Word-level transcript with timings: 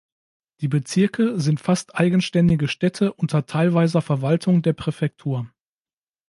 Die 0.61 0.67
Bezirke 0.67 1.39
sind 1.39 1.59
fast 1.59 1.93
eigenständige 1.93 2.67
Städte 2.67 3.13
unter 3.13 3.45
teilweiser 3.45 4.01
Verwaltung 4.01 4.63
der 4.63 4.73
Präfektur. 4.73 5.47